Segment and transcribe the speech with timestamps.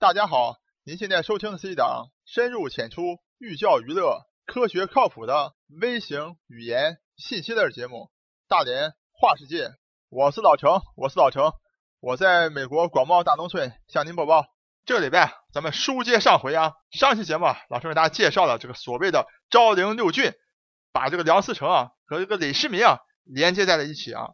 [0.00, 7.96] 大家好，您现在收听的是一档深入浅出、寓教于乐、科学靠谱的微型语言信息类节目
[8.48, 9.68] 《大连话世界》。
[10.08, 11.52] 我是老程，我是老程，
[12.00, 14.46] 我在美国广袤大农村向您播报。
[14.86, 20.32] 这个礼拜咱们书接上回啊，上期节目啊老程给大家介绍了这个所谓的昭陵六郡，
[20.92, 24.30] 把这个梁思成啊和这个李世民啊连接在了一起啊。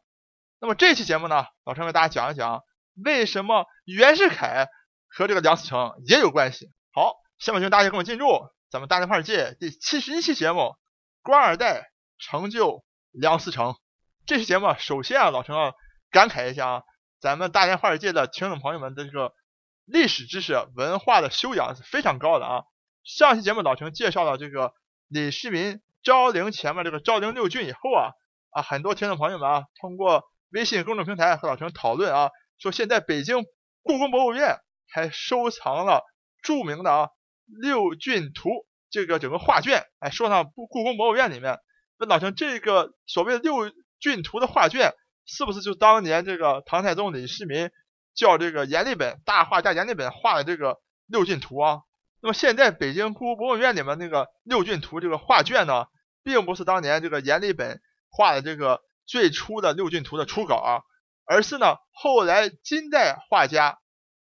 [0.61, 2.62] 那么这期节目呢，老程给大家讲一讲
[3.05, 4.69] 为什么袁世凯
[5.17, 6.71] 和这个梁思成也有关系。
[6.93, 8.29] 好，下面请大家跟我进入
[8.70, 10.74] 咱们大连话世界第七十一期节目，
[11.23, 13.77] 官二代成就梁思成。
[14.27, 15.74] 这期节目首先啊，老程要
[16.10, 16.83] 感慨一下啊，
[17.19, 19.33] 咱们大连话世界的听众朋友们的这个
[19.87, 22.65] 历史知识、文化的修养是非常高的啊。
[23.02, 24.74] 上期节目老程介绍了这个
[25.09, 28.10] 李世民昭陵前面这个昭陵六骏以后啊
[28.51, 33.46] 啊，很多听众朋友们啊通过微信公众平台和老程讨论啊，说现在北京
[33.83, 36.02] 故宫博物院还收藏了
[36.42, 37.08] 著名的啊
[37.45, 38.50] 六骏图
[38.90, 41.59] 这个整个画卷，哎，收藏故故宫博物院里面，
[41.98, 43.73] 问老陈这个所谓的六。
[43.98, 44.93] 骏图的画卷
[45.24, 47.70] 是不是就当年这个唐太宗李世民
[48.15, 51.80] 叫这个阎立本大画家阎立本画的这个六骏图啊？
[52.21, 55.87] 那么现在北京故宫博物院里面那个六骏图这个画卷呢，
[56.23, 60.82] 并不是当年这个阎立本画的这个最初的六骏图的初稿啊，
[61.24, 63.78] 而是呢后来金代画家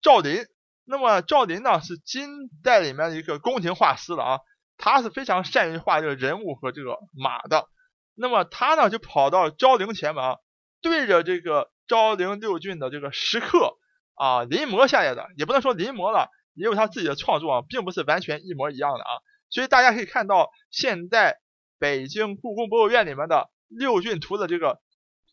[0.02, 0.44] 赵林。
[0.84, 4.40] 那么赵林呢是金代里面的一个宫廷画师了啊，
[4.76, 7.68] 他是非常善于画这个人物和这个马的。
[8.16, 10.36] 那么他呢就跑到昭陵前面啊，
[10.82, 13.76] 对着这个昭陵六骏的这个石刻
[14.14, 19.10] 啊临摹下来的，也不能说临摹了，也有他自己的创作啊，并不是完全一模一样的啊。
[19.48, 21.38] 所以大家可以看到，现在
[21.78, 24.80] 北京故宫博物院里面的六骏图的这个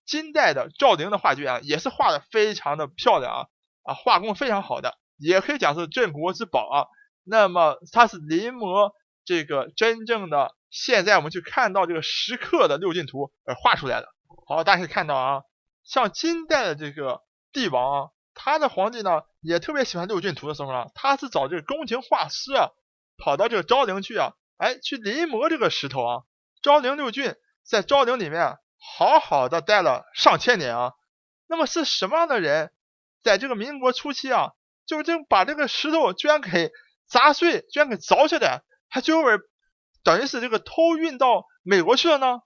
[0.05, 3.47] 金代的昭陵的画卷啊，也是画的非常的漂亮啊
[3.87, 6.85] 啊，画工非常好的，也可以讲是镇国之宝啊。
[7.23, 8.91] 那么它是临摹
[9.25, 10.55] 这个真正的。
[10.69, 14.09] 现在我们去看到这个石刻的六进图而画出来的。
[14.45, 15.41] 好，大家可以看到啊，
[15.85, 17.21] 像金代的这个
[17.53, 22.71] 帝王啊，他的皇帝呢也特别喜欢六进图的时候呢，他是找这个宫廷画师啊，
[23.17, 26.23] 跑到这个昭陵去啊，哎，去临摹这个石头啊。
[26.61, 30.93] 昭陵六骏在昭陵里面好好的待了上千年啊。
[31.47, 32.73] 那么是什么样的人，
[33.23, 34.51] 在这个民国初期啊，
[34.85, 36.71] 就就把这个石头居然给
[37.07, 39.21] 砸碎，居然给凿下来，还最后
[40.03, 42.39] 等于是这个偷运到美国去了呢？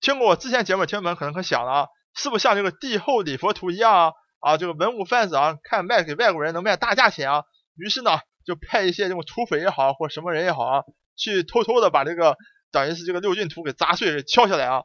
[0.00, 4.12] 听过我之前节目听友们可能会想了啊，是不是像这个帝后礼佛图一样啊？
[4.40, 7.44] 啊，这个文物贩子啊，看卖给外国人能卖大价钱啊，
[7.76, 10.84] 于是呢就派一些这种土匪也好或什么人也好啊，
[11.16, 12.36] 去偷偷的把这个
[12.72, 14.84] 等于是这个六骏图给砸碎给敲下来啊。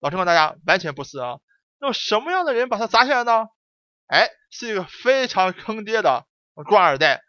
[0.00, 1.36] 老师告诉大家，完全不是啊。
[1.80, 3.46] 那么什么样的人把它砸下来呢？
[4.14, 7.20] 哎，是一个非常坑爹的官二代。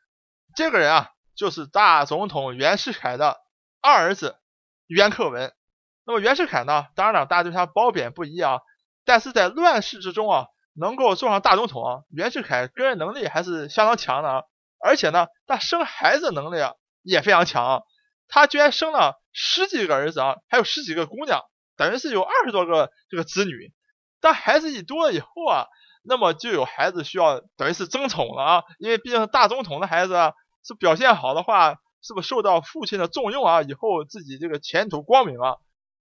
[0.56, 3.38] 这个人啊，就是大总统袁世凯的。
[3.81, 4.38] 二儿子
[4.85, 5.51] 袁克文，
[6.06, 6.85] 那么袁世凯呢？
[6.96, 8.59] 当然了，大家对他褒贬不一啊。
[9.03, 14.44] 但是在乱世之中啊，能够做上大总统啊，袁世凯个人能力还是相当强的啊。
[14.79, 17.84] 而且呢，他生孩子能力啊也非常强，
[18.28, 21.41] 他居然生了十几个儿子啊，还有十几个姑娘，
[21.78, 23.73] 等于是有二十多个这个子女。
[24.22, 25.66] 当孩子一多了以后啊，
[26.08, 30.34] 那么就有孩子需要等于是争宠了啊，因为毕竟是大总统的孩子啊
[30.64, 31.76] 是表现好的话。
[32.08, 33.64] 是不是受到父亲的重用啊？
[33.64, 35.58] 以后自己这个前途光明啊？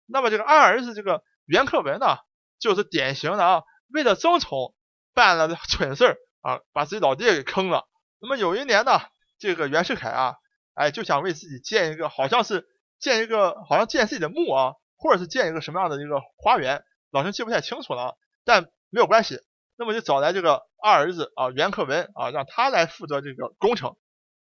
[0.07, 2.17] 那么这个二儿子这个袁克文呢，
[2.59, 4.75] 就是典型的啊，为了争宠
[5.15, 7.85] 办了蠢事儿啊，把自己老爹给坑了。
[8.21, 8.99] 那么有一年呢，
[9.39, 10.35] 这个袁世凯啊，
[10.75, 12.67] 哎，就想为自己建一个，好像是
[12.99, 19.39] 建一个，好像建自己的墓啊，或者是建一个什么样的一个花园，老陈记不太清楚了，但没有关系。
[19.83, 23.97] 那么就找来这个二儿子啊，袁克文啊，让他来负责这个工程。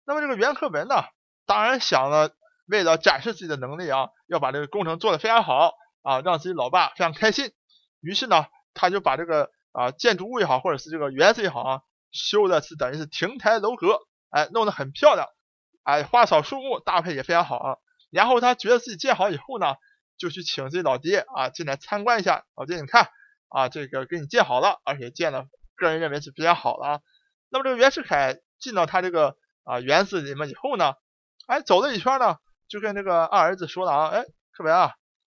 [0.07, 1.05] 那么这个袁克文呢？
[1.45, 2.31] 当然想了，
[2.67, 7.53] 为了展示自己的能力啊，要把这个工程做得非常好啊，让自己老爸非常开心。
[8.01, 11.81] 于是呢，他就把这个啊建筑物也好，或者是这个园子也好啊，
[12.13, 13.99] 修的是等于是亭台楼阁，
[14.31, 15.29] 哎，弄得很漂亮，
[15.83, 17.77] 哎，花草树木搭配也非常好啊。
[18.09, 19.75] 然后他觉得自己建好以后呢，
[20.17, 22.47] 就去请自己老爹啊进来参观一下。
[22.57, 23.11] 老爹，你看
[23.57, 27.01] 啊，这个给你建好了，而且建的个人认为是比较好的啊。
[27.49, 30.93] 那么这个袁世凯进到他这个啊园子里面以后呢？
[31.47, 32.37] 哎，走了一圈呢，
[32.69, 34.93] 就跟这个二儿子说了啊，哎，克文啊，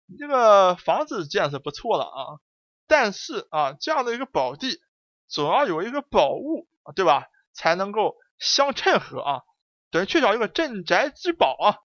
[0.07, 2.41] 你这个房子建是不错了啊，
[2.87, 4.83] 但是啊，这样的一个宝地，
[5.27, 7.25] 总要有一个宝物，对吧？
[7.55, 9.43] 才能够相衬合啊，
[9.91, 11.79] 等于缺少一个镇宅之宝啊。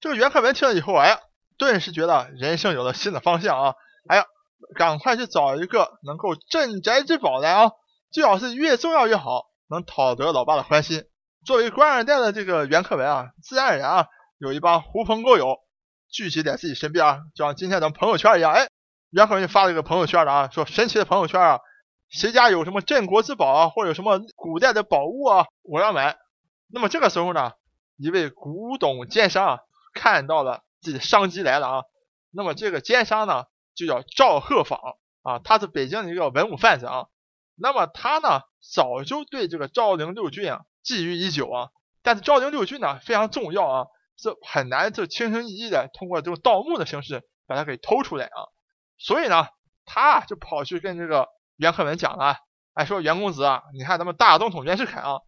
[0.00, 1.20] 这个袁克文听了以后，哎呀，
[1.58, 3.74] 顿时觉得人生有了新的方向啊，
[4.08, 4.24] 哎呀，
[4.76, 7.72] 赶快去找一个能够镇宅之宝来啊，
[8.10, 11.04] 最好是越重要越好，能讨得老爸的欢心。
[11.44, 14.06] 作为官二代的这个袁克文啊，自然而然啊，
[14.38, 15.58] 有一帮狐朋狗友
[16.10, 18.68] 聚集在自己身边啊，就像今天咱们朋友圈一样，哎，
[19.10, 21.60] 袁克文就发了一个朋友圈了啊，说神奇的朋友圈啊，
[22.08, 26.16] 谁家有什么镇国之宝啊，或者有什么古代的宝物啊，我要买。
[26.72, 27.52] 那么这个时候呢，
[27.96, 29.58] 一位古董奸商啊，
[29.94, 31.82] 看到了自己的商机来了啊，
[32.32, 33.44] 那么这个奸商呢，
[33.76, 34.80] 就叫赵鹤坊
[35.22, 37.06] 啊，他是北京的一个文物贩子啊。
[37.54, 38.40] 那么他呢，
[38.72, 41.68] 早就对这个昭陵六郡啊觊觎已久啊。
[42.02, 43.86] 但是昭陵六郡呢非常重要啊，
[44.16, 48.48] 是很难就轻轻易易的通过这种盗墓的形式把它给偷出来啊。
[48.98, 49.46] 所以呢，
[49.84, 52.36] 他就跑去跟这个袁克文讲了，
[52.74, 55.18] 哎，说袁公子啊，你看咱们大总统袁世凯啊，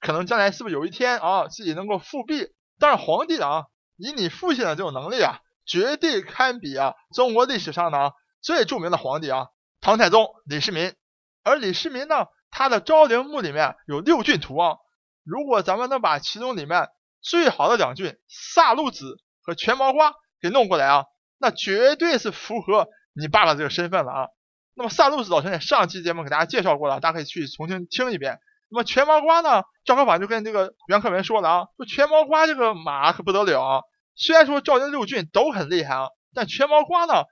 [0.00, 2.48] 可能将来是不是有一天啊，自己能够复辟
[2.78, 3.64] 但是皇帝啊？
[3.96, 9.48] 以你父亲的这种能力啊，绝对堪比啊中国历史上呢最著名的皇帝啊，
[9.80, 10.94] 唐太宗李世民。
[11.42, 14.76] 而李世民呢，他的昭陵墓里面有六骏图啊。
[15.24, 16.88] 如果咱们能把其中里面
[17.22, 21.04] 最好的两骏萨路子和全毛瓜给弄过来啊，
[21.38, 24.28] 那绝对是符合你爸爸这个身份了啊。
[24.74, 28.38] 那么萨路子老陈在上期节目给大家介绍过了，大家可以去重新听一遍。
[28.68, 33.82] 那么全毛瓜呢，赵高法就跟这个袁克文说了啊，说全毛瓜这个马可不得了啊。
[34.14, 37.24] 虽然说赵云六郡都很厉害啊，但全毛瓜呢，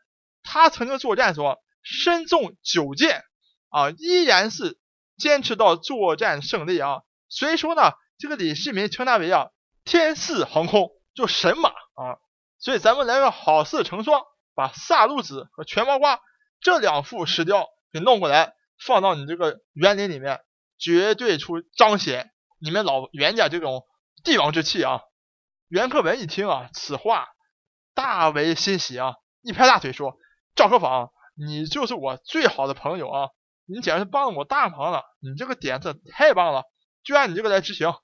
[0.42, 3.24] 他曾经作战说身中九箭。
[3.74, 4.78] 啊，依然是
[5.16, 7.00] 坚持到作战胜利啊！
[7.30, 9.48] 所以说呢，这个李世民称他为啊
[9.82, 12.20] 天似横空，就神马啊！
[12.58, 14.22] 所以咱们来个好事成双，
[14.54, 16.20] 把萨路子和全毛瓜
[16.60, 20.40] 这两副石雕给弄过来，放到你这个园林里面，
[20.76, 23.86] 绝对出彰显你们老袁家这种
[24.22, 25.00] 帝王之气啊！
[25.72, 27.28] 袁克文一听啊，此话
[27.94, 30.18] 大为欣喜啊，一拍大腿说
[30.54, 33.28] ：“赵克坊，你就是我最好的朋友啊！”
[33.64, 35.02] 你简直是帮了我大忙了！
[35.20, 36.64] 你这个点子太棒了，
[37.02, 37.94] 就按你这个来执行。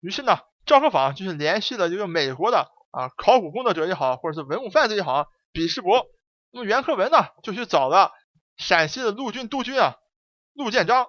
[0.00, 0.36] 于是呢，
[0.66, 6.04] 赵克坊就是联系了这个美国的啊考古工作者也好，或者是文物贩子也好，比世博。
[6.50, 8.12] 那么袁克文呢，就去找了
[8.58, 9.94] 陕西的陆军督军啊
[10.52, 11.06] 陆建章。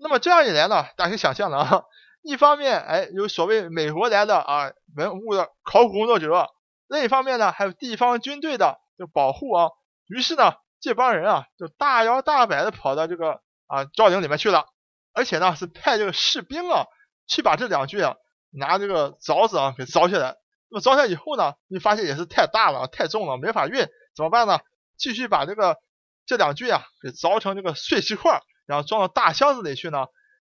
[0.00, 1.82] 那么这样一来呢，大家可以想象了啊，
[2.28, 6.48] 一方面哎有所谓美国来的啊文物的考古工作者，
[6.86, 9.70] 另一方面呢还有地方军队的这保护啊。
[10.06, 10.54] 于是呢。
[10.80, 14.66] 这帮人啊，就大摇大摆的跑到这个啊赵陵里面去了，
[15.12, 16.84] 而且呢是派这个士兵啊
[17.26, 18.14] 去把这两具啊
[18.52, 20.36] 拿这个凿子啊给凿下来。
[20.70, 24.60] 那么凿下来以后呢，你发现也是太大了，太重了，没法运，怎么办呢？
[24.96, 25.78] 继续把这个
[26.26, 30.06] 这两具啊给凿成这个碎石块，然后装到大箱子里去呢，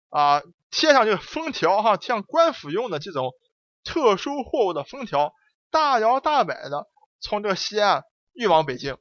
[0.10, 0.42] 啊
[0.72, 3.32] 贴上这个封条哈，贴上官府用的这种
[3.84, 5.34] 特殊货物的封条，
[5.72, 6.88] 大摇大摆的
[7.22, 8.04] 从这个西安
[8.34, 8.98] 运往北京。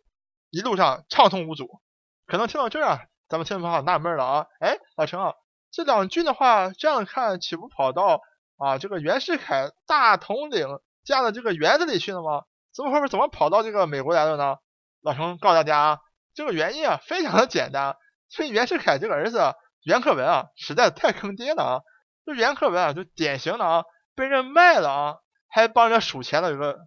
[0.51, 1.81] 一路上畅通无阻，
[2.27, 5.35] 可能听到这儿啊，咱们听众朋友纳闷了啊，哎，老陈啊，
[5.73, 8.21] 这两郡的话，这样看岂不跑到
[8.57, 10.69] 啊这个袁世凯大统领
[11.05, 12.45] 家的这个园子里去了吗？
[12.73, 14.59] 怎么后面怎么跑到这个美国来了呢？
[15.03, 15.99] 老陈告诉大家啊，
[16.35, 17.97] 这个原因啊非常的简单，
[18.29, 19.55] 所以袁世凯这个儿子
[19.85, 21.81] 袁克文啊，实在太坑爹了啊！
[22.27, 23.85] 这袁克文啊，就典型的啊
[24.15, 25.17] 被人卖了啊，
[25.49, 26.79] 还帮人数钱的一个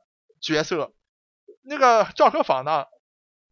[0.41, 0.91] 角色。
[1.63, 2.85] 那个赵克坊呢？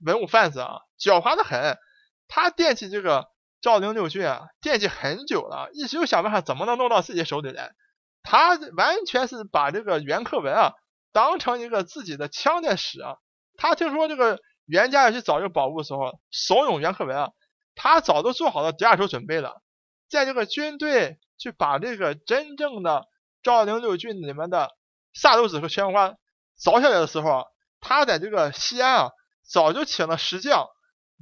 [0.03, 1.77] 文物贩子啊，狡猾的很，
[2.27, 3.27] 他惦记这个
[3.61, 7.71] 赵陵六郡啊，惦记很久了，一直就想办法怎么能弄到自己手里来。
[8.23, 10.73] 他完全是把这个袁克文啊
[11.13, 13.17] 当成一个自己的枪在使啊。
[13.57, 17.29] 他听说这个袁家要去找这个宝物的时候，怂恿袁克文啊，
[17.75, 19.61] 他早都做好了第二手准备了。
[20.09, 23.05] 在这个军队去把这个真正的
[23.43, 24.71] 昭陵六郡里面的
[25.13, 26.15] 萨鲁子和宣花
[26.59, 27.45] 凿下来的时候，
[27.81, 29.11] 他在这个西安啊。
[29.47, 30.65] 早就请了石匠，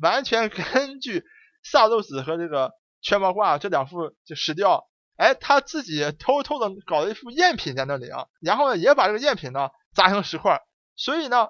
[0.02, 1.26] 完全根据
[1.62, 10.62] 萨路子和这个全毛挂这两副就石雕，哎，他自己偷偷的搞了一副赝品在那里啊，然后呢也把这个赝品呢砸成石块，
[10.96, 11.50] 所以呢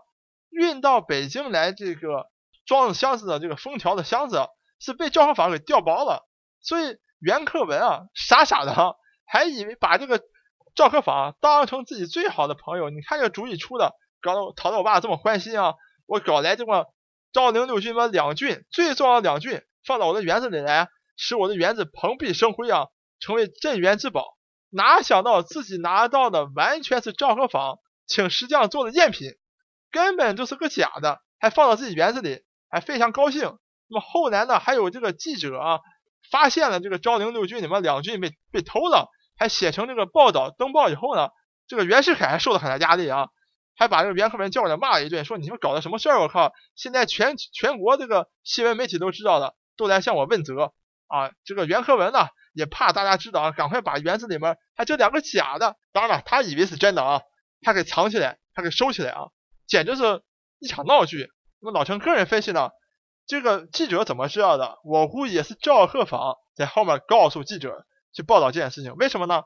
[0.50, 2.25] 运到北京来这个
[2.65, 4.48] 装箱子的这个封条的箱子
[4.84, 6.28] 是被赵克坊给调包了，
[6.62, 10.22] 所以袁克文啊傻傻的还以为把这个
[10.75, 15.75] 赵克坊当成自己最好的朋友，你看这主意出的，搞得讨得我爸这么欢心啊。
[16.06, 16.94] 我搞来这么
[17.32, 22.88] 昭陵六骏把两骏最重要的两骏放到我的园子里来，使我的园子蓬荜生辉啊，
[23.22, 24.38] 成为镇园之宝。
[24.70, 29.30] 哪想到自己拿到的完全是赵和坊请石匠做的赝品，
[29.92, 33.58] 根本就是个假的，还放到自己园子里，还非常高兴。
[33.88, 35.80] 那么后来呢，还有这个记者啊，
[36.32, 41.30] 发现了这个昭陵六骏里面两骏被被偷了，还写成这个报道登报以后呢，
[41.68, 43.28] 这个袁世凯还受了很大压力啊。
[43.75, 46.20] 还把这个袁克文叫过来骂了一顿，说你们搞的什么事儿？
[46.22, 46.54] 我靠！
[46.75, 50.74] 现在全全国这个新闻媒体都知道了，都来向我问责
[51.08, 57.22] 啊，这个袁克文呢也怕大家知道啊，赶快把园子里面还这两个假的，当然了，他以为是真的啊，
[57.62, 59.30] 他给藏起来，他给收起来啊，
[59.66, 60.22] 简直是
[60.60, 61.32] 一场闹剧。
[61.60, 62.70] 那么老陈个人分析呢，
[63.25, 64.80] 这个记者怎么知道的？
[64.84, 68.96] 我估计也是赵鹤坊在后面告诉记者去报道这件事情。
[68.96, 69.44] 为什么呢？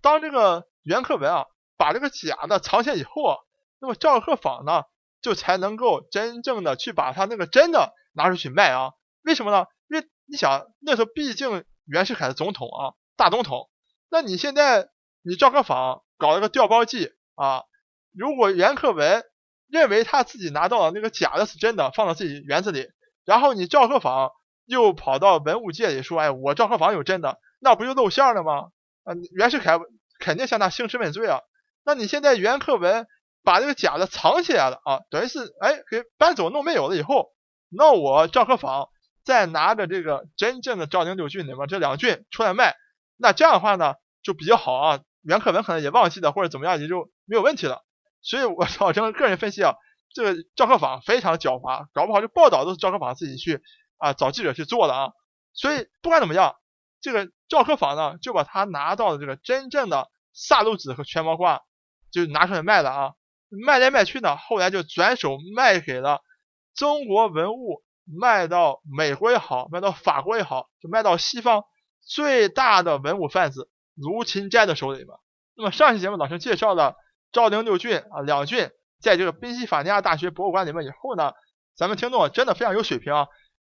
[0.00, 3.36] 当这个袁克文啊把这个假的藏起来以后啊，
[3.80, 4.84] 那么赵鹤坊呢
[5.20, 8.92] 就才能够真正的去把他那个真的拿出去卖啊。
[9.22, 9.66] 为什么呢？
[9.88, 13.68] 因为你想，那时候毕竟袁世凯是总统啊，大总统。
[14.10, 14.88] 那你现在
[15.22, 17.64] 你赵克坊搞了个调包计啊，
[18.12, 19.22] 如果袁克文
[19.68, 22.88] 认为他自己拿到了那个假的是真的，放到自己园子里，
[23.28, 24.30] 然后你赵克坊
[24.64, 28.70] 又跑到文物界里说，哎，我赵克坊有真的，那不就露馅了吗？
[29.04, 29.78] 啊，袁世凯
[30.18, 31.42] 肯定向他兴师问罪啊。
[31.84, 33.06] 那你现在袁克文
[33.44, 37.28] 把这个假的藏起来了啊，等于是哎给搬走弄没有了以后，
[37.68, 38.88] 那我赵克坊。
[39.24, 42.76] 再拿着这个真正的赵陵六郡里面这两郡出来卖，
[43.18, 43.92] 那这样的话呢
[44.22, 45.00] 就比较好啊。
[45.20, 47.84] 袁克文可能也忘记了或者怎么样也就没有问题了。
[48.22, 49.74] 所以我 老郑个人分析啊，
[50.18, 53.62] 这个赵克坊非常狡猾，搞不好这报道都是赵克坊自己去
[53.98, 55.12] 啊找记者去做的啊。
[55.52, 56.56] 所以不管怎么样，
[57.00, 61.62] 这个赵克坊呢就把他拿到的这个真正的萨路子和全毛瓜
[62.10, 63.12] 就拿出来卖了啊，
[63.64, 66.20] 卖来卖去呢，后来就转手卖给了
[66.74, 67.84] 中国文物。
[68.10, 71.64] 卖到美国也好，卖到法国也好，就卖到西方
[72.00, 75.08] 最大的文物贩子卢芹斋的手里面。
[75.54, 76.96] 那么上期节目老师介绍了
[77.32, 81.32] 昭陵六郡啊两郡，在这个宾夕法尼亚大学博物馆里面以后呢，
[81.76, 83.26] 咱们听众真的非常有水平啊，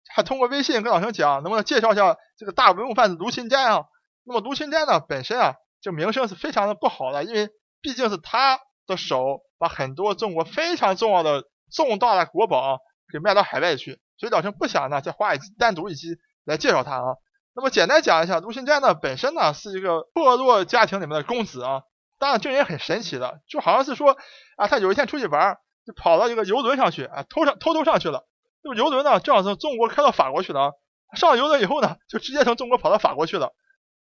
[0.09, 3.85] 还通过微信跟老师讲，能不能介绍一下这个大文物贩子卢芹斋啊？
[4.25, 7.51] 那么卢芹斋呢本身啊，这名声是非常的不好的，因为
[7.81, 12.81] 毕竟是他的手把很多中国非常重要的重大的国宝
[13.13, 14.01] 给卖到海外去。
[14.19, 16.09] 所以老陈不想呢再花一单独一期
[16.45, 17.17] 来介绍他啊。
[17.55, 21.83] 那么简单讲一下，卢芹斋呢本身呢是一个破落家庭里面的公子啊。
[22.23, 24.17] 当然这人也很神奇的，就好像是说
[24.57, 28.29] 啊，他有一天出去玩，就跑到一个游轮上去啊，偷上偷偷上去了。
[28.63, 30.73] 那么游轮呢正好从中国开到法国去了啊。
[31.17, 33.53] 上了游轮以后呢，就直接从中国跑到法国去了。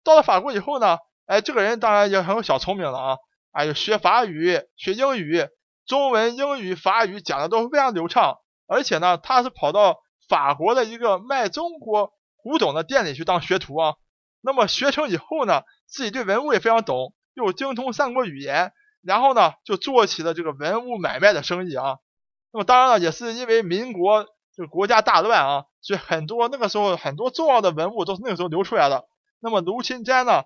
[0.04, 3.16] 到了法国以后呢，哎，这个人当然也很有小聪明了啊，
[3.50, 5.49] 哎，就学法语、学英语，
[5.87, 8.37] 中文、英语、法语讲的都非常流畅。
[8.69, 13.95] 而且呢，他是跑到法国的一个卖中国古董的店里去当学徒啊。
[14.42, 18.73] 那么学成以后呢，自己对文物也非常懂，又精通三国语言，
[19.03, 21.99] 然后呢就做起了这个文物买卖的生意啊。
[22.53, 29.07] 那么当然了，也是因为民国这个国家大乱啊，所以很多那个时候很多重要的文物都是那个时候流出来的。
[29.41, 30.45] 那么卢芹斋呢，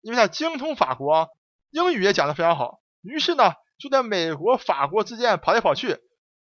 [0.00, 1.28] 因为他精通法国，
[1.70, 5.98] 英语也讲得非常好，于是呢就在美国、法国之间跑来跑去。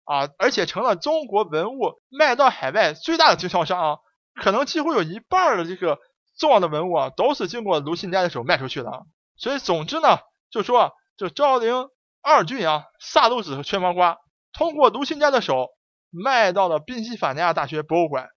[0.08, 3.98] 啊，而且成了中国文物卖到海外最大的经销商啊，
[4.36, 5.98] 可能几乎有一半的这个
[6.38, 8.92] 重要的文物啊，都是经过卢芹斋的手卖出去的。
[9.38, 11.88] 所以总之呢，就说啊这昭陵
[12.22, 14.18] 二郡啊，萨路子和缺毛瓜，
[14.54, 15.70] 通过卢芹斋的手
[16.10, 18.30] 卖到了宾夕法尼亚大学博物馆，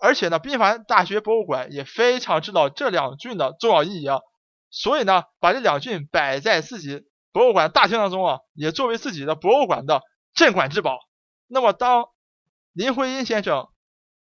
[0.00, 4.20] 而且呢，宾夕法尼亚大学博物馆也非常知道这两郡的重要意义啊，
[4.70, 10.02] 所以呢，把这两郡摆在自己博物馆大厅当中啊，也作为自己的博物馆的。
[10.34, 10.98] 镇馆之宝。
[11.46, 12.06] 那么，当
[12.72, 13.68] 林徽因先生、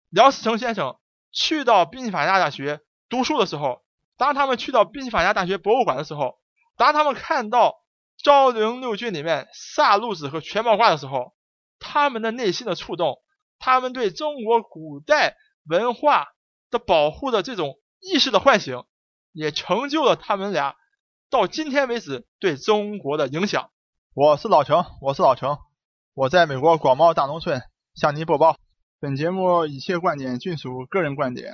[0.09, 0.99] 梁思成先生
[1.31, 3.84] 去到宾夕法尼亚大学读书的时候，
[4.17, 6.37] 当他们去到宾夕法尼亚大学博物馆的时候，
[6.77, 7.75] 当他们看到
[8.17, 11.33] 昭陵六骏里面萨路子和全貌画的时候，
[11.79, 13.17] 他们的内心的触动，
[13.59, 15.35] 他们对中国古代
[15.67, 16.27] 文化
[16.71, 18.83] 的保护的这种意识的唤醒，
[19.31, 20.75] 也成就了他们俩
[21.29, 23.69] 到今天为止对中国的影响。
[24.13, 25.57] 我是老程，我是老程。
[26.13, 27.61] 我在美国广袤大农村
[27.93, 28.55] 向您播报。
[29.01, 31.53] 本节目一切观点均属个人观点，